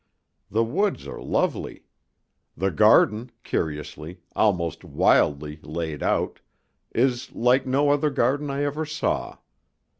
The 0.49 0.63
woods 0.63 1.05
are 1.05 1.21
lovely. 1.21 1.83
The 2.57 2.71
garden, 2.71 3.29
curiously, 3.43 4.21
almost 4.35 4.83
wildly, 4.83 5.59
laid 5.61 6.01
out, 6.01 6.39
is 6.91 7.31
like 7.35 7.67
no 7.67 7.91
other 7.91 8.09
garden 8.09 8.49
I 8.49 8.63
ever 8.63 8.83
saw. 8.83 9.37